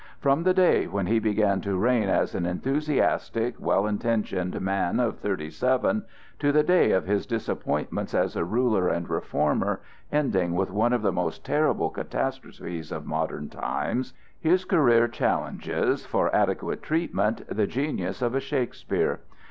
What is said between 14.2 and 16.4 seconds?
his career challenges, for